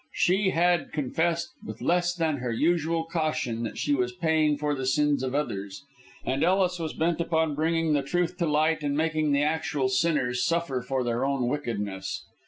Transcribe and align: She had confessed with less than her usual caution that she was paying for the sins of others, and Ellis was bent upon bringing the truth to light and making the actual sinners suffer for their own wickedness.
She 0.15 0.49
had 0.49 0.91
confessed 0.93 1.51
with 1.63 1.79
less 1.79 2.15
than 2.15 2.37
her 2.37 2.49
usual 2.51 3.05
caution 3.05 3.61
that 3.61 3.77
she 3.77 3.93
was 3.93 4.11
paying 4.11 4.57
for 4.57 4.73
the 4.73 4.87
sins 4.87 5.21
of 5.21 5.35
others, 5.35 5.83
and 6.25 6.43
Ellis 6.43 6.79
was 6.79 6.93
bent 6.93 7.21
upon 7.21 7.53
bringing 7.53 7.93
the 7.93 8.01
truth 8.01 8.35
to 8.39 8.47
light 8.47 8.81
and 8.81 8.97
making 8.97 9.31
the 9.31 9.43
actual 9.43 9.89
sinners 9.89 10.43
suffer 10.43 10.81
for 10.81 11.03
their 11.03 11.23
own 11.23 11.47
wickedness. 11.47 12.25